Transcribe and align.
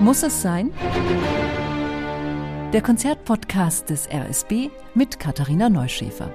Muss 0.00 0.22
es 0.22 0.42
sein? 0.42 0.70
Der 2.72 2.82
Konzertpodcast 2.82 3.90
des 3.90 4.08
RSB 4.08 4.70
mit 4.94 5.18
Katharina 5.18 5.68
Neuschäfer. 5.68 6.30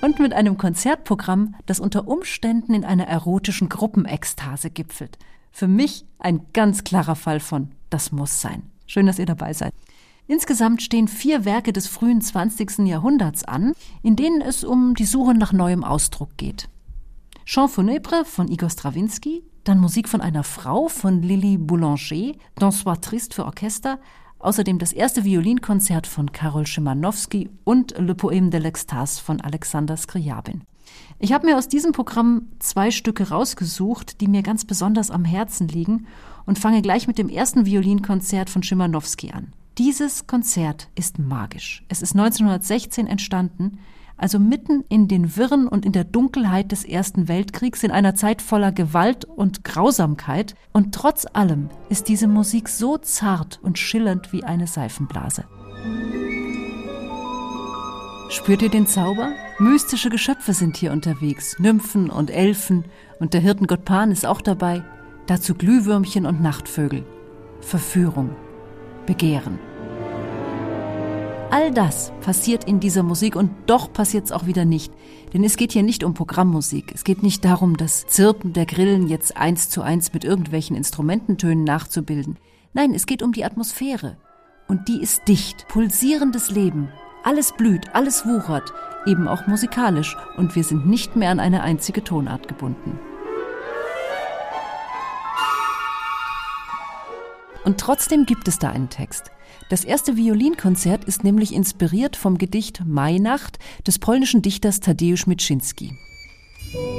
Und 0.00 0.18
mit 0.18 0.32
einem 0.32 0.58
Konzertprogramm, 0.58 1.54
das 1.64 1.78
unter 1.78 2.08
Umständen 2.08 2.74
in 2.74 2.84
einer 2.84 3.06
erotischen 3.06 3.68
Gruppenekstase 3.68 4.70
gipfelt. 4.70 5.16
Für 5.52 5.68
mich 5.68 6.04
ein 6.18 6.46
ganz 6.52 6.82
klarer 6.82 7.14
Fall 7.14 7.38
von 7.38 7.70
Das 7.88 8.10
muss 8.10 8.40
sein. 8.40 8.64
Schön, 8.88 9.06
dass 9.06 9.20
ihr 9.20 9.26
dabei 9.26 9.52
seid. 9.52 9.72
Insgesamt 10.26 10.82
stehen 10.82 11.06
vier 11.06 11.44
Werke 11.44 11.72
des 11.72 11.86
frühen 11.86 12.20
20. 12.20 12.80
Jahrhunderts 12.80 13.44
an, 13.44 13.74
in 14.02 14.16
denen 14.16 14.40
es 14.40 14.64
um 14.64 14.96
die 14.96 15.04
Suche 15.06 15.34
nach 15.34 15.52
neuem 15.52 15.84
Ausdruck 15.84 16.36
geht. 16.36 16.68
Chant 17.44 17.68
funèbre 17.68 18.24
von 18.24 18.48
Igor 18.48 18.70
Strawinski, 18.70 19.42
dann 19.64 19.78
Musik 19.78 20.08
von 20.08 20.20
einer 20.20 20.44
Frau 20.44 20.88
von 20.88 21.22
Lily 21.22 21.56
Boulanger, 21.58 22.34
Dansoir 22.56 23.00
Triste 23.00 23.34
für 23.34 23.44
Orchester, 23.46 23.98
außerdem 24.38 24.78
das 24.78 24.92
erste 24.92 25.24
Violinkonzert 25.24 26.06
von 26.06 26.32
Karol 26.32 26.66
Szymanowski 26.66 27.50
und 27.64 27.94
Le 27.98 28.14
Poème 28.14 28.50
de 28.50 28.60
l'Extase 28.60 29.20
von 29.20 29.40
Alexander 29.40 29.96
Skriabin. 29.96 30.62
Ich 31.18 31.32
habe 31.32 31.46
mir 31.46 31.56
aus 31.56 31.68
diesem 31.68 31.92
Programm 31.92 32.48
zwei 32.58 32.90
Stücke 32.90 33.28
rausgesucht, 33.28 34.20
die 34.20 34.28
mir 34.28 34.42
ganz 34.42 34.64
besonders 34.64 35.10
am 35.10 35.24
Herzen 35.24 35.68
liegen 35.68 36.06
und 36.44 36.58
fange 36.58 36.82
gleich 36.82 37.06
mit 37.06 37.18
dem 37.18 37.28
ersten 37.28 37.66
Violinkonzert 37.66 38.50
von 38.50 38.62
Szymanowski 38.62 39.30
an. 39.30 39.52
Dieses 39.78 40.26
Konzert 40.26 40.88
ist 40.96 41.18
magisch. 41.18 41.82
Es 41.88 42.02
ist 42.02 42.14
1916 42.14 43.06
entstanden, 43.06 43.78
also 44.22 44.38
mitten 44.38 44.84
in 44.88 45.08
den 45.08 45.36
Wirren 45.36 45.66
und 45.66 45.84
in 45.84 45.90
der 45.90 46.04
Dunkelheit 46.04 46.70
des 46.70 46.84
Ersten 46.84 47.26
Weltkriegs, 47.26 47.82
in 47.82 47.90
einer 47.90 48.14
Zeit 48.14 48.40
voller 48.40 48.70
Gewalt 48.70 49.24
und 49.24 49.64
Grausamkeit, 49.64 50.54
und 50.72 50.94
trotz 50.94 51.26
allem 51.32 51.70
ist 51.88 52.08
diese 52.08 52.28
Musik 52.28 52.68
so 52.68 52.98
zart 52.98 53.58
und 53.62 53.78
schillernd 53.78 54.32
wie 54.32 54.44
eine 54.44 54.68
Seifenblase. 54.68 55.44
Spürt 58.28 58.62
ihr 58.62 58.70
den 58.70 58.86
Zauber? 58.86 59.32
Mystische 59.58 60.08
Geschöpfe 60.08 60.54
sind 60.54 60.76
hier 60.76 60.92
unterwegs, 60.92 61.58
Nymphen 61.58 62.08
und 62.08 62.30
Elfen, 62.30 62.84
und 63.18 63.34
der 63.34 63.40
Hirtengott 63.40 63.84
Pan 63.84 64.12
ist 64.12 64.24
auch 64.24 64.40
dabei, 64.40 64.84
dazu 65.26 65.54
Glühwürmchen 65.54 66.26
und 66.26 66.40
Nachtvögel. 66.40 67.04
Verführung, 67.60 68.30
Begehren. 69.04 69.71
All 71.52 71.70
das 71.70 72.14
passiert 72.22 72.64
in 72.64 72.80
dieser 72.80 73.02
Musik 73.02 73.36
und 73.36 73.50
doch 73.66 73.92
passiert 73.92 74.24
es 74.24 74.32
auch 74.32 74.46
wieder 74.46 74.64
nicht. 74.64 74.90
Denn 75.34 75.44
es 75.44 75.58
geht 75.58 75.72
hier 75.72 75.82
nicht 75.82 76.02
um 76.02 76.14
Programmmusik. 76.14 76.92
Es 76.94 77.04
geht 77.04 77.22
nicht 77.22 77.44
darum, 77.44 77.76
das 77.76 78.06
Zirpen 78.06 78.54
der 78.54 78.64
Grillen 78.64 79.06
jetzt 79.06 79.36
eins 79.36 79.68
zu 79.68 79.82
eins 79.82 80.14
mit 80.14 80.24
irgendwelchen 80.24 80.76
Instrumententönen 80.76 81.62
nachzubilden. 81.62 82.38
Nein, 82.72 82.94
es 82.94 83.04
geht 83.04 83.22
um 83.22 83.32
die 83.32 83.44
Atmosphäre. 83.44 84.16
Und 84.66 84.88
die 84.88 85.02
ist 85.02 85.28
dicht, 85.28 85.68
pulsierendes 85.68 86.50
Leben. 86.50 86.88
Alles 87.22 87.52
blüht, 87.52 87.94
alles 87.94 88.24
wuchert, 88.24 88.72
eben 89.04 89.28
auch 89.28 89.46
musikalisch. 89.46 90.16
Und 90.38 90.56
wir 90.56 90.64
sind 90.64 90.86
nicht 90.86 91.16
mehr 91.16 91.28
an 91.28 91.38
eine 91.38 91.62
einzige 91.62 92.02
Tonart 92.02 92.48
gebunden. 92.48 92.98
Und 97.64 97.78
trotzdem 97.78 98.26
gibt 98.26 98.48
es 98.48 98.58
da 98.58 98.70
einen 98.70 98.90
Text. 98.90 99.30
Das 99.70 99.84
erste 99.84 100.16
Violinkonzert 100.16 101.04
ist 101.04 101.24
nämlich 101.24 101.54
inspiriert 101.54 102.16
vom 102.16 102.38
Gedicht 102.38 102.82
Mainacht 102.84 103.58
des 103.86 103.98
polnischen 103.98 104.42
Dichters 104.42 104.80
Tadeusz 104.80 105.26
Mitschinski. 105.26 105.92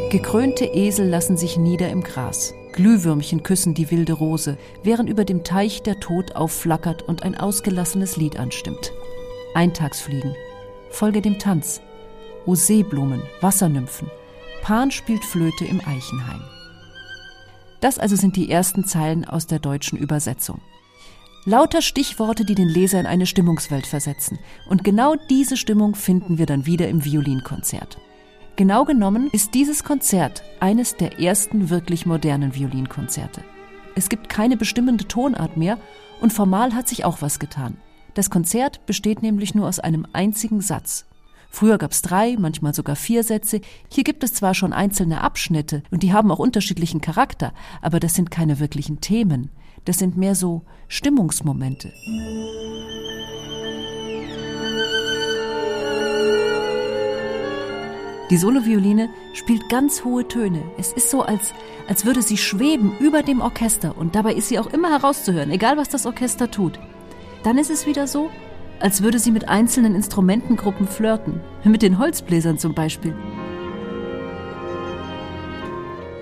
Gekrönte 0.09 0.66
Esel 0.66 1.08
lassen 1.08 1.38
sich 1.38 1.58
nieder 1.58 1.89
im 1.89 2.03
Gras. 2.03 2.53
Glühwürmchen 2.73 3.44
küssen 3.44 3.73
die 3.73 3.89
wilde 3.91 4.14
Rose, 4.14 4.58
während 4.84 5.09
über 5.09 5.25
dem 5.25 5.44
Teich 5.44 5.84
der 5.84 6.00
Tod 6.00 6.36
aufflackert 6.36 7.03
und 7.03 7.23
ein 7.23 7.35
ausgelassenes 7.35 8.18
Lied 8.18 8.38
anstimmt. 8.38 8.91
Eintagsfliegen. 9.56 10.35
Folge 10.90 11.22
dem 11.22 11.40
Tanz. 11.40 11.81
O 12.46 12.56
Seeblumen, 12.56 13.22
Wassernymphen. 13.41 14.09
Pan 14.62 14.91
spielt 14.91 15.25
Flöte 15.25 15.66
im 15.66 15.79
Eichenhain. 15.79 16.41
Das 17.83 17.99
also 17.99 18.16
sind 18.16 18.38
die 18.38 18.49
ersten 18.49 18.85
Zeilen 18.85 19.25
aus 19.25 19.45
der 19.45 19.59
deutschen 19.59 19.99
Übersetzung. 19.99 20.61
Lauter 21.44 21.81
Stichworte, 21.81 22.45
die 22.45 22.55
den 22.55 22.69
Leser 22.69 22.97
in 22.97 23.05
eine 23.05 23.25
Stimmungswelt 23.25 23.85
versetzen. 23.85 24.39
Und 24.69 24.85
genau 24.85 25.17
diese 25.29 25.57
Stimmung 25.57 25.93
finden 25.93 26.38
wir 26.38 26.45
dann 26.45 26.66
wieder 26.66 26.88
im 26.88 27.03
Violinkonzert. 27.03 27.97
Genau 28.55 28.85
genommen 28.85 29.29
ist 29.33 29.53
dieses 29.53 29.83
Konzert 29.83 30.43
eines 30.61 30.95
der 30.95 31.19
ersten 31.19 31.69
wirklich 31.69 32.05
modernen 32.05 32.55
Violinkonzerte. 32.55 33.43
Es 33.95 34.07
gibt 34.07 34.29
keine 34.29 34.55
bestimmende 34.55 35.05
Tonart 35.05 35.57
mehr 35.57 35.77
und 36.22 36.31
formal 36.31 36.73
hat 36.73 36.88
sich 36.88 37.03
auch 37.03 37.22
was 37.22 37.38
getan. 37.38 37.75
Das 38.13 38.29
Konzert 38.29 38.85
besteht 38.85 39.22
nämlich 39.22 39.55
nur 39.55 39.67
aus 39.67 39.79
einem 39.79 40.07
einzigen 40.13 40.61
Satz. 40.61 41.05
Früher 41.56 41.78
gab 41.78 41.91
es 41.91 42.02
drei, 42.02 42.36
manchmal 42.40 42.74
sogar 42.74 42.96
vier 42.96 43.24
Sätze. 43.24 43.62
Hier 43.88 44.03
gibt 44.03 44.24
es 44.24 44.34
zwar 44.34 44.56
schon 44.56 44.74
einzelne 44.74 45.22
Abschnitte 45.22 45.84
und 45.91 46.02
die 46.02 46.12
haben 46.12 46.31
auch 46.31 46.40
unterschiedlichen 46.40 47.00
Charakter, 47.00 47.53
aber 47.80 48.00
das 48.00 48.16
sind 48.16 48.31
keine 48.31 48.59
wirklichen 48.59 49.02
Themen. 49.02 49.52
Das 49.86 50.00
sind 50.00 50.18
mehr 50.18 50.34
so 50.34 50.64
Stimmungsmomente. 50.88 51.94
Die 58.31 58.38
Solovioline 58.38 59.09
spielt 59.35 59.70
ganz 59.70 60.03
hohe 60.03 60.28
Töne. 60.28 60.64
Es 60.80 60.91
ist 60.91 61.12
so, 61.12 61.22
als, 61.22 61.53
als 61.88 62.03
würde 62.03 62.24
sie 62.24 62.38
schweben 62.38 62.97
über 62.97 63.22
dem 63.22 63.41
Orchester 63.41 63.96
und 63.96 64.16
dabei 64.16 64.34
ist 64.34 64.47
sie 64.47 64.58
auch 64.58 64.74
immer 64.74 64.90
herauszuhören, 64.90 65.52
egal 65.52 65.78
was 65.78 65.90
das 65.90 66.08
Orchester 66.08 66.50
tut. 66.50 66.80
Dann 67.44 67.59
ist 67.59 67.70
es 67.70 67.85
wieder 67.85 68.08
so, 68.08 68.31
als 68.83 69.01
würde 69.01 69.17
sie 69.17 69.31
mit 69.31 69.47
einzelnen 69.47 69.95
Instrumentengruppen 69.95 70.89
flirten, 70.89 71.39
mit 71.63 71.81
den 71.81 71.99
Holzbläsern 71.99 72.57
zum 72.57 72.73
Beispiel. 72.73 73.16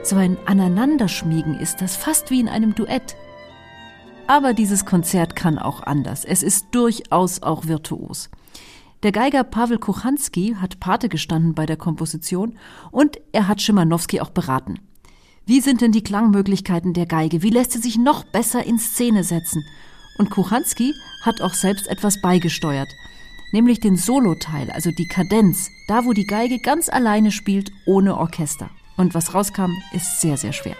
So 0.03 0.15
ein 0.15 0.37
Aneinanderschmiegen 0.45 1.55
ist 1.55 1.81
das 1.81 1.95
fast 1.95 2.29
wie 2.29 2.39
in 2.39 2.47
einem 2.47 2.75
Duett. 2.75 3.15
Aber 4.27 4.53
dieses 4.53 4.85
Konzert 4.85 5.35
kann 5.35 5.57
auch 5.57 5.81
anders. 5.81 6.23
Es 6.23 6.43
ist 6.43 6.67
durchaus 6.71 7.41
auch 7.41 7.65
virtuos. 7.65 8.29
Der 9.01 9.11
Geiger 9.11 9.43
Pavel 9.43 9.79
Kuchanski 9.79 10.55
hat 10.61 10.79
Pate 10.79 11.09
gestanden 11.09 11.55
bei 11.55 11.65
der 11.65 11.77
Komposition 11.77 12.59
und 12.91 13.17
er 13.31 13.47
hat 13.47 13.63
Schimanowski 13.63 14.21
auch 14.21 14.29
beraten. 14.29 14.75
Wie 15.47 15.61
sind 15.61 15.81
denn 15.81 15.91
die 15.91 16.03
Klangmöglichkeiten 16.03 16.93
der 16.93 17.07
Geige? 17.07 17.41
Wie 17.41 17.49
lässt 17.49 17.71
sie 17.71 17.79
sich 17.79 17.97
noch 17.97 18.23
besser 18.23 18.63
in 18.63 18.77
Szene 18.77 19.23
setzen? 19.23 19.65
Und 20.17 20.29
Kuchanski 20.29 20.93
hat 21.21 21.41
auch 21.41 21.53
selbst 21.53 21.87
etwas 21.87 22.21
beigesteuert, 22.21 22.89
nämlich 23.51 23.79
den 23.79 23.95
Soloteil, 23.95 24.69
also 24.71 24.91
die 24.91 25.07
Kadenz, 25.07 25.71
da 25.87 26.05
wo 26.05 26.13
die 26.13 26.27
Geige 26.27 26.59
ganz 26.59 26.89
alleine 26.89 27.31
spielt, 27.31 27.71
ohne 27.85 28.17
Orchester. 28.17 28.69
Und 28.97 29.13
was 29.13 29.33
rauskam, 29.33 29.71
ist 29.93 30.21
sehr, 30.21 30.37
sehr 30.37 30.53
schwer. 30.53 30.75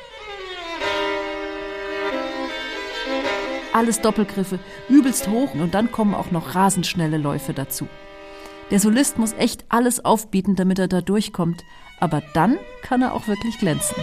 alles 3.73 4.01
Doppelgriffe, 4.01 4.59
übelst 4.89 5.27
hoch 5.27 5.53
und 5.53 5.73
dann 5.73 5.91
kommen 5.91 6.13
auch 6.13 6.31
noch 6.31 6.55
rasend 6.55 6.87
schnelle 6.87 7.17
Läufe 7.17 7.53
dazu. 7.53 7.87
Der 8.69 8.79
Solist 8.79 9.17
muss 9.17 9.33
echt 9.33 9.65
alles 9.69 10.03
aufbieten, 10.05 10.55
damit 10.55 10.79
er 10.79 10.87
da 10.87 11.01
durchkommt, 11.01 11.63
aber 11.99 12.21
dann 12.33 12.57
kann 12.83 13.01
er 13.01 13.13
auch 13.13 13.27
wirklich 13.27 13.57
glänzen. 13.57 13.97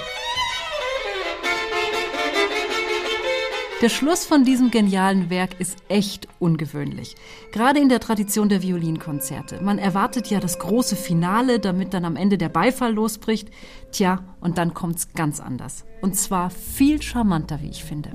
Der 3.81 3.91
Schluss 3.91 4.25
von 4.25 4.43
diesem 4.43 4.73
genialen 4.73 5.31
Werk 5.31 5.61
ist 5.61 5.85
echt 5.89 6.27
ungewöhnlich. 6.41 7.15
Gerade 7.53 7.79
in 7.79 7.89
der 7.89 8.01
Tradition 8.01 8.49
der 8.49 8.61
Violinkonzerte. 8.61 9.61
Man 9.63 9.79
erwartet 9.79 10.27
ja 10.27 10.41
das 10.41 10.59
große 10.59 10.97
Finale, 10.97 11.61
damit 11.61 11.95
dann 11.95 12.05
am 12.05 12.17
Ende 12.17 12.39
der 12.39 12.49
Beifall 12.49 12.93
losbricht. 12.93 13.51
Tja, 13.93 14.25
und 14.41 14.59
dann 14.59 14.75
kommt's 14.75 15.13
ganz 15.15 15.39
anders. 15.39 15.85
Und 16.01 16.17
zwar 16.17 16.51
viel 16.51 17.01
charmanter, 17.01 17.63
wie 17.63 17.69
ich 17.69 17.85
finde. 17.85 18.11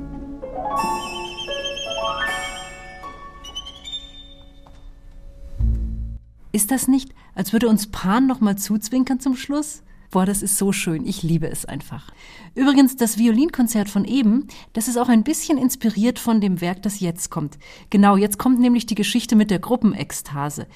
Ist 6.52 6.72
das 6.72 6.90
nicht, 6.90 7.16
als 7.36 7.54
würde 7.54 7.70
uns 7.70 7.90
Pan 7.90 8.28
noch 8.28 8.42
mal 8.42 8.58
zuzwinkern 8.58 9.22
zum 9.22 9.38
Schluss? 9.38 9.82
Boah, 10.14 10.28
das 10.28 10.44
ist 10.44 10.60
so 10.60 10.72
schön. 10.72 11.08
Ich 11.08 11.24
liebe 11.24 11.48
es 11.50 11.66
einfach. 11.66 12.12
Übrigens, 12.54 12.96
das 12.96 13.18
Violinkonzert 13.18 13.90
von 13.90 14.06
eben, 14.06 14.48
das 14.74 14.88
ist 14.88 14.98
auch 14.98 15.10
ein 15.10 15.24
bisschen 15.24 15.58
inspiriert 15.58 16.20
von 16.20 16.40
dem 16.40 16.62
Werk, 16.62 16.84
das 16.84 17.00
jetzt 17.00 17.32
kommt. 17.32 17.58
Genau, 17.90 18.16
jetzt 18.16 18.38
kommt 18.38 18.60
nämlich 18.60 18.86
die 18.86 18.94
Geschichte 18.94 19.36
mit 19.36 19.50
der 19.50 19.58
Gruppenekstase. 19.58 20.68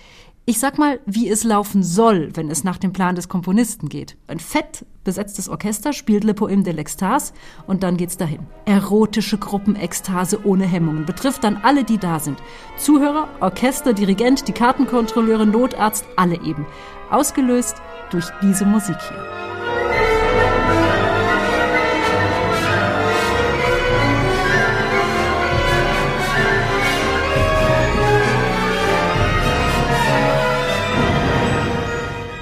Ich 0.49 0.59
sag 0.59 0.77
mal, 0.77 1.01
wie 1.05 1.29
es 1.29 1.43
laufen 1.43 1.83
soll, 1.83 2.29
wenn 2.35 2.49
es 2.49 2.63
nach 2.63 2.77
dem 2.77 2.93
Plan 2.93 3.15
des 3.15 3.27
Komponisten 3.27 3.89
geht. 3.89 4.15
Ein 4.27 4.39
fett 4.39 4.85
besetztes 5.03 5.49
Orchester 5.49 5.91
spielt 5.91 6.23
Le 6.23 6.31
Poème 6.31 6.63
de 6.63 6.73
l'Extase 6.73 7.33
und 7.67 7.83
dann 7.83 7.97
geht's 7.97 8.15
dahin. 8.15 8.39
Erotische 8.63 9.37
Gruppenekstase 9.37 10.45
ohne 10.45 10.63
Hemmungen 10.63 11.05
betrifft 11.05 11.43
dann 11.43 11.57
alle, 11.57 11.83
die 11.83 11.97
da 11.97 12.21
sind. 12.21 12.41
Zuhörer, 12.77 13.27
Orchester, 13.41 13.91
Dirigent, 13.91 14.47
die 14.47 14.53
Kartenkontrolleure, 14.53 15.45
Notarzt, 15.45 16.05
alle 16.15 16.35
eben. 16.35 16.65
Ausgelöst 17.11 17.75
durch 18.09 18.29
diese 18.41 18.63
Musik 18.63 18.95
hier. 19.01 19.56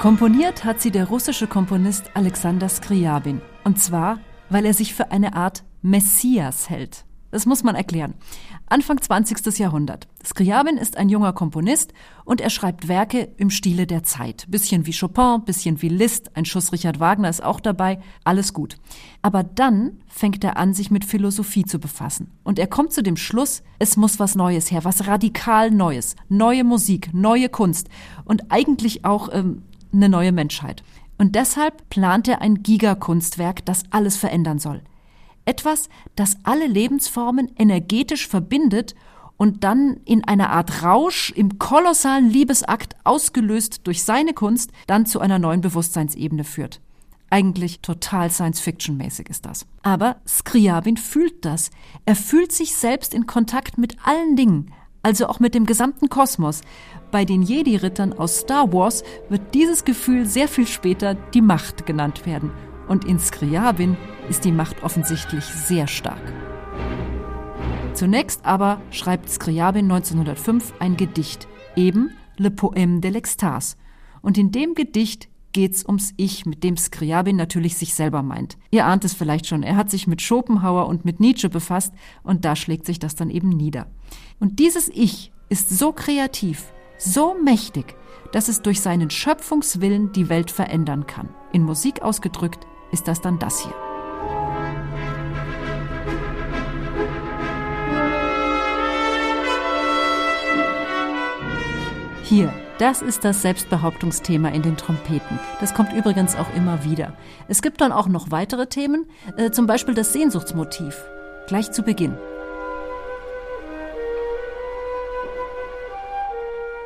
Komponiert 0.05 0.63
hat 0.63 0.81
sie 0.81 0.91
der 0.91 1.07
russische 1.07 1.47
Komponist 1.47 2.11
Alexander 2.13 2.69
Skriabin. 2.69 3.41
Und 3.63 3.79
zwar, 3.79 4.19
weil 4.51 4.63
er 4.67 4.75
sich 4.75 4.93
für 4.93 5.09
eine 5.09 5.33
Art 5.33 5.63
Messias 5.81 6.69
hält. 6.69 7.05
Das 7.31 7.47
muss 7.47 7.63
man 7.63 7.73
erklären. 7.73 8.13
Anfang 8.67 9.01
20. 9.01 9.57
Jahrhundert. 9.57 10.07
Skriabin 10.23 10.77
ist 10.77 10.97
ein 10.97 11.09
junger 11.09 11.33
Komponist 11.33 11.91
und 12.23 12.39
er 12.39 12.51
schreibt 12.51 12.87
Werke 12.87 13.29
im 13.37 13.49
Stile 13.49 13.87
der 13.87 14.03
Zeit. 14.03 14.45
Bisschen 14.47 14.85
wie 14.85 14.95
Chopin, 14.95 15.43
bisschen 15.43 15.81
wie 15.81 15.89
Liszt, 15.89 16.37
ein 16.37 16.45
Schuss 16.45 16.71
Richard 16.71 16.99
Wagner 16.99 17.29
ist 17.29 17.43
auch 17.43 17.59
dabei, 17.59 17.99
alles 18.23 18.53
gut. 18.53 18.77
Aber 19.23 19.41
dann 19.41 20.03
fängt 20.05 20.43
er 20.43 20.57
an, 20.57 20.75
sich 20.75 20.91
mit 20.91 21.03
Philosophie 21.03 21.65
zu 21.65 21.79
befassen. 21.79 22.31
Und 22.43 22.59
er 22.59 22.67
kommt 22.67 22.93
zu 22.93 23.01
dem 23.01 23.17
Schluss, 23.17 23.63
es 23.79 23.97
muss 23.97 24.19
was 24.19 24.35
Neues 24.35 24.69
her, 24.69 24.83
was 24.83 25.07
radikal 25.07 25.71
Neues. 25.71 26.15
Neue 26.29 26.63
Musik, 26.63 27.09
neue 27.11 27.49
Kunst 27.49 27.89
und 28.23 28.51
eigentlich 28.51 29.03
auch 29.03 29.29
ähm, 29.33 29.63
eine 29.95 30.09
neue 30.09 30.31
Menschheit. 30.31 30.83
Und 31.17 31.35
deshalb 31.35 31.89
plant 31.89 32.27
er 32.27 32.41
ein 32.41 32.61
Gigakunstwerk, 32.61 33.65
das 33.65 33.83
alles 33.89 34.17
verändern 34.17 34.59
soll. 34.59 34.81
Etwas, 35.45 35.89
das 36.15 36.37
alle 36.43 36.67
Lebensformen 36.67 37.51
energetisch 37.57 38.27
verbindet 38.27 38.95
und 39.37 39.63
dann 39.63 39.97
in 40.05 40.23
einer 40.23 40.49
Art 40.49 40.83
Rausch 40.83 41.31
im 41.31 41.59
kolossalen 41.59 42.29
Liebesakt, 42.29 42.95
ausgelöst 43.03 43.81
durch 43.85 44.03
seine 44.03 44.33
Kunst, 44.33 44.71
dann 44.87 45.05
zu 45.05 45.19
einer 45.19 45.39
neuen 45.39 45.61
Bewusstseinsebene 45.61 46.43
führt. 46.43 46.81
Eigentlich 47.29 47.81
total 47.81 48.29
Science-Fiction-mäßig 48.29 49.29
ist 49.29 49.45
das. 49.45 49.65
Aber 49.81 50.17
Skriabin 50.27 50.95
fühlt 50.95 51.43
das. 51.43 51.69
Er 52.05 52.15
fühlt 52.15 52.51
sich 52.51 52.75
selbst 52.75 53.13
in 53.13 53.25
Kontakt 53.25 53.77
mit 53.77 53.97
allen 54.05 54.35
Dingen, 54.35 54.71
also 55.05 55.27
auch 55.27 55.39
mit 55.39 55.53
dem 55.53 55.67
gesamten 55.67 56.09
Kosmos. 56.09 56.61
Bei 57.11 57.25
den 57.25 57.43
Jedi-Rittern 57.43 58.13
aus 58.13 58.39
Star 58.39 58.73
Wars 58.73 59.03
wird 59.29 59.53
dieses 59.53 59.85
Gefühl 59.85 60.25
sehr 60.25 60.47
viel 60.47 60.65
später 60.65 61.13
die 61.13 61.43
Macht 61.43 61.85
genannt 61.85 62.25
werden. 62.25 62.49
Und 62.87 63.05
in 63.05 63.19
Skriabin 63.19 63.97
ist 64.29 64.45
die 64.45 64.51
Macht 64.51 64.81
offensichtlich 64.81 65.45
sehr 65.45 65.85
stark. 65.85 66.33
Zunächst 67.93 68.47
aber 68.47 68.81
schreibt 68.89 69.29
Skriabin 69.29 69.91
1905 69.91 70.73
ein 70.79 70.97
Gedicht, 70.97 71.47
eben 71.75 72.09
Le 72.37 72.49
Poème 72.49 72.99
de 72.99 73.11
l'Extase. 73.11 73.75
Und 74.23 74.39
in 74.39 74.51
dem 74.51 74.73
Gedicht 74.73 75.29
geht's 75.55 75.85
ums 75.85 76.13
Ich, 76.17 76.45
mit 76.45 76.65
dem 76.65 76.75
Skriabin 76.75 77.37
natürlich 77.37 77.77
sich 77.77 77.95
selber 77.95 78.21
meint. 78.21 78.57
Ihr 78.71 78.85
ahnt 78.85 79.05
es 79.05 79.13
vielleicht 79.13 79.47
schon, 79.47 79.63
er 79.63 79.77
hat 79.77 79.89
sich 79.89 80.05
mit 80.05 80.21
Schopenhauer 80.21 80.85
und 80.87 81.05
mit 81.05 81.21
Nietzsche 81.21 81.47
befasst 81.47 81.93
und 82.23 82.43
da 82.43 82.57
schlägt 82.57 82.85
sich 82.85 82.99
das 82.99 83.15
dann 83.15 83.29
eben 83.29 83.47
nieder. 83.47 83.87
Und 84.37 84.59
dieses 84.59 84.89
Ich 84.89 85.31
ist 85.47 85.69
so 85.69 85.93
kreativ, 85.93 86.73
so 86.97 87.37
mächtig, 87.41 87.95
dass 88.33 88.49
es 88.49 88.63
durch 88.63 88.81
seinen 88.81 89.09
Schöpfungswillen 89.09 90.11
die 90.11 90.27
Welt 90.27 90.51
verändern 90.51 91.07
kann. 91.07 91.29
In 91.53 91.63
Musik 91.63 92.01
ausgedrückt 92.01 92.67
ist 92.91 93.07
das 93.07 93.21
dann 93.21 93.39
das 93.39 93.63
hier. 93.63 93.73
Hier, 102.23 102.64
das 102.77 103.01
ist 103.01 103.23
das 103.23 103.41
Selbstbehauptungsthema 103.41 104.49
in 104.49 104.61
den 104.61 104.75
Trompeten. 104.75 105.39
Das 105.59 105.73
kommt 105.73 105.93
übrigens 105.93 106.35
auch 106.35 106.53
immer 106.55 106.83
wieder. 106.83 107.13
Es 107.47 107.61
gibt 107.61 107.79
dann 107.79 107.91
auch 107.91 108.07
noch 108.07 108.31
weitere 108.31 108.67
Themen, 108.67 109.05
äh, 109.37 109.51
zum 109.51 109.65
Beispiel 109.65 109.93
das 109.93 110.11
Sehnsuchtsmotiv. 110.11 111.01
Gleich 111.47 111.71
zu 111.71 111.83
Beginn. 111.83 112.17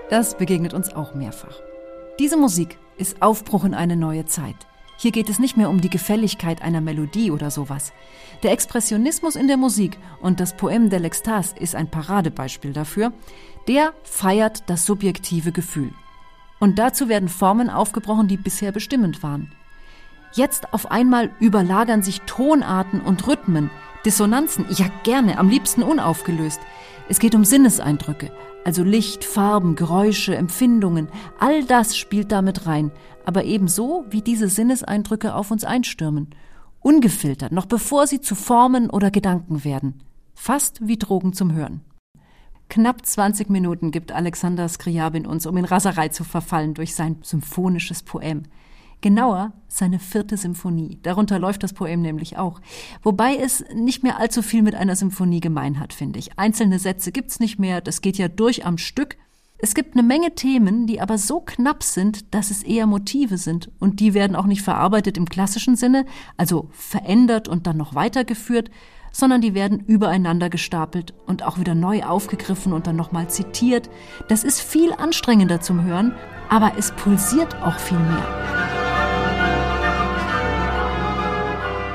Das 0.09 0.35
begegnet 0.35 0.73
uns 0.73 0.95
auch 0.95 1.13
mehrfach. 1.13 1.55
Diese 2.19 2.37
Musik 2.37 2.77
ist 2.97 3.21
Aufbruch 3.21 3.63
in 3.63 3.73
eine 3.73 3.95
neue 3.95 4.25
Zeit. 4.25 4.68
Hier 5.01 5.11
geht 5.11 5.29
es 5.29 5.39
nicht 5.39 5.55
mehr 5.55 5.69
um 5.69 5.79
die 5.79 5.89
Gefälligkeit 5.89 6.61
einer 6.61 6.81
Melodie 6.81 7.31
oder 7.31 7.51
sowas. 7.51 7.93
Der 8.43 8.51
Expressionismus 8.51 9.37
in 9.37 9.47
der 9.47 9.55
Musik 9.55 9.97
und 10.19 10.41
das 10.41 10.57
Poème 10.57 10.89
de 10.89 10.99
l'Extase 10.99 11.55
ist 11.57 11.73
ein 11.73 11.89
Paradebeispiel 11.89 12.73
dafür. 12.73 13.13
Der 13.69 13.93
feiert 14.03 14.69
das 14.69 14.85
subjektive 14.85 15.53
Gefühl. 15.53 15.93
Und 16.59 16.79
dazu 16.79 17.07
werden 17.07 17.29
Formen 17.29 17.69
aufgebrochen, 17.69 18.27
die 18.27 18.35
bisher 18.35 18.73
bestimmend 18.73 19.23
waren. 19.23 19.53
Jetzt 20.33 20.73
auf 20.73 20.91
einmal 20.91 21.31
überlagern 21.39 22.03
sich 22.03 22.19
Tonarten 22.23 22.99
und 22.99 23.25
Rhythmen, 23.25 23.71
Dissonanzen, 24.05 24.65
ja 24.69 24.87
gerne, 25.03 25.37
am 25.37 25.47
liebsten 25.47 25.81
unaufgelöst. 25.81 26.59
Es 27.09 27.17
geht 27.17 27.33
um 27.33 27.43
Sinneseindrücke, 27.43 28.31
also 28.63 28.83
Licht, 28.83 29.23
Farben, 29.23 29.75
Geräusche, 29.75 30.35
Empfindungen, 30.35 31.07
all 31.39 31.63
das 31.63 31.97
spielt 31.97 32.31
damit 32.31 32.67
rein, 32.67 32.91
aber 33.25 33.45
ebenso 33.45 34.05
wie 34.11 34.21
diese 34.21 34.47
Sinneseindrücke 34.47 35.33
auf 35.33 35.49
uns 35.49 35.63
einstürmen, 35.63 36.27
ungefiltert, 36.81 37.51
noch 37.51 37.65
bevor 37.65 38.05
sie 38.05 38.21
zu 38.21 38.35
Formen 38.35 38.91
oder 38.91 39.09
Gedanken 39.09 39.63
werden, 39.63 40.03
fast 40.35 40.87
wie 40.87 40.97
Drogen 40.97 41.33
zum 41.33 41.51
Hören. 41.53 41.81
Knapp 42.69 43.03
20 43.03 43.49
Minuten 43.49 43.89
gibt 43.89 44.11
Alexander 44.11 44.69
Skriabin 44.69 45.25
uns, 45.25 45.47
um 45.47 45.57
in 45.57 45.65
Raserei 45.65 46.09
zu 46.09 46.23
verfallen 46.23 46.75
durch 46.75 46.93
sein 46.93 47.17
symphonisches 47.23 48.03
Poem. 48.03 48.43
Genauer 49.01 49.53
seine 49.67 49.99
vierte 49.99 50.35
Symphonie. 50.35 50.99
Darunter 51.03 51.39
läuft 51.39 51.63
das 51.63 51.73
Poem 51.73 52.01
nämlich 52.01 52.37
auch. 52.37 52.59
Wobei 53.01 53.37
es 53.37 53.63
nicht 53.73 54.03
mehr 54.03 54.19
allzu 54.19 54.41
viel 54.41 54.61
mit 54.61 54.75
einer 54.75 54.95
Symphonie 54.95 55.39
gemein 55.39 55.79
hat, 55.79 55.93
finde 55.93 56.19
ich. 56.19 56.37
Einzelne 56.37 56.79
Sätze 56.79 57.11
gibt's 57.11 57.39
nicht 57.39 57.59
mehr, 57.59 57.79
das 57.79 58.01
geht 58.01 58.17
ja 58.17 58.27
durch 58.27 58.65
am 58.65 58.77
Stück. 58.77 59.15
Es 59.57 59.73
gibt 59.73 59.93
eine 59.93 60.03
Menge 60.03 60.35
Themen, 60.35 60.87
die 60.87 61.01
aber 61.01 61.17
so 61.17 61.41
knapp 61.41 61.83
sind, 61.83 62.33
dass 62.33 62.49
es 62.49 62.63
eher 62.63 62.87
Motive 62.87 63.37
sind. 63.37 63.69
Und 63.79 63.99
die 63.99 64.13
werden 64.13 64.35
auch 64.35 64.45
nicht 64.45 64.61
verarbeitet 64.61 65.17
im 65.17 65.25
klassischen 65.25 65.75
Sinne, 65.75 66.05
also 66.37 66.69
verändert 66.71 67.47
und 67.47 67.67
dann 67.67 67.77
noch 67.77 67.93
weitergeführt, 67.93 68.69
sondern 69.11 69.41
die 69.41 69.53
werden 69.53 69.79
übereinander 69.85 70.49
gestapelt 70.49 71.13
und 71.25 71.43
auch 71.43 71.57
wieder 71.57 71.75
neu 71.75 72.03
aufgegriffen 72.03 72.73
und 72.73 72.87
dann 72.87 72.95
nochmal 72.95 73.29
zitiert. 73.29 73.89
Das 74.27 74.43
ist 74.43 74.61
viel 74.61 74.93
anstrengender 74.93 75.61
zum 75.61 75.83
Hören, 75.83 76.13
aber 76.47 76.73
es 76.77 76.91
pulsiert 76.91 77.55
auch 77.61 77.79
viel 77.79 77.99
mehr. 77.99 78.68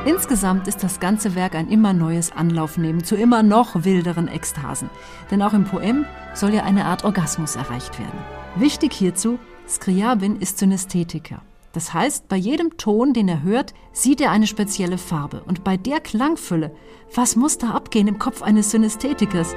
Insgesamt 0.06 0.68
ist 0.68 0.82
das 0.82 1.00
ganze 1.00 1.34
Werk 1.34 1.54
ein 1.54 1.70
immer 1.70 1.94
neues 1.94 2.30
Anlaufnehmen 2.30 3.02
zu 3.04 3.16
immer 3.16 3.42
noch 3.42 3.84
wilderen 3.84 4.28
Ekstasen. 4.28 4.90
Denn 5.30 5.40
auch 5.40 5.54
im 5.54 5.64
Poem 5.64 6.04
soll 6.34 6.52
ja 6.52 6.62
eine 6.64 6.84
Art 6.84 7.04
Orgasmus 7.04 7.56
erreicht 7.56 7.98
werden. 7.98 8.18
Wichtig 8.54 8.92
hierzu, 8.92 9.38
Skriabin 9.66 10.36
ist 10.40 10.58
Synästhetiker. 10.58 11.40
Das 11.72 11.94
heißt, 11.94 12.28
bei 12.28 12.36
jedem 12.36 12.76
Ton, 12.76 13.14
den 13.14 13.28
er 13.28 13.42
hört, 13.42 13.72
sieht 13.92 14.20
er 14.20 14.30
eine 14.30 14.46
spezielle 14.46 14.98
Farbe. 14.98 15.42
Und 15.46 15.64
bei 15.64 15.78
der 15.78 16.00
Klangfülle, 16.00 16.70
was 17.14 17.34
muss 17.34 17.56
da 17.56 17.70
abgehen 17.70 18.06
im 18.06 18.18
Kopf 18.18 18.42
eines 18.42 18.70
Synästhetikers? 18.72 19.56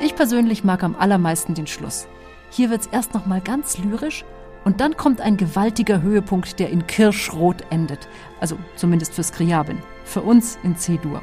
Ich 0.00 0.14
persönlich 0.14 0.62
mag 0.62 0.84
am 0.84 0.94
allermeisten 0.96 1.54
den 1.54 1.66
Schluss. 1.66 2.06
Hier 2.50 2.70
wird's 2.70 2.88
erst 2.92 3.12
noch 3.12 3.26
mal 3.26 3.40
ganz 3.40 3.76
lyrisch 3.78 4.24
und 4.64 4.80
dann 4.80 4.96
kommt 4.96 5.20
ein 5.20 5.36
gewaltiger 5.36 6.02
Höhepunkt, 6.02 6.58
der 6.58 6.70
in 6.70 6.86
Kirschrot 6.86 7.64
endet. 7.70 8.08
Also 8.40 8.58
zumindest 8.76 9.14
für 9.14 9.22
Skriabin. 9.22 9.78
Für 10.04 10.22
uns 10.22 10.58
in 10.62 10.76
C-Dur. 10.76 11.22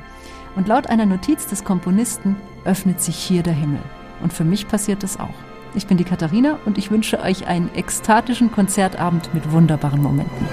Und 0.56 0.68
laut 0.68 0.88
einer 0.88 1.06
Notiz 1.06 1.48
des 1.48 1.64
Komponisten 1.64 2.38
öffnet 2.64 3.02
sich 3.02 3.16
hier 3.16 3.44
der 3.44 3.54
Himmel. 3.54 3.82
Und 4.22 4.32
für 4.32 4.44
mich 4.44 4.68
passiert 4.68 5.04
das 5.04 5.20
auch. 5.20 5.34
Ich 5.76 5.88
bin 5.88 5.98
die 5.98 6.06
Katharina 6.06 6.58
und 6.66 6.78
ich 6.78 6.90
wünsche 6.90 7.20
euch 7.20 7.48
einen 7.48 7.70
ekstatischen 7.76 8.52
Konzertabend 8.52 9.34
mit 9.34 9.52
wunderbaren 9.52 10.02
Momenten. 10.02 10.48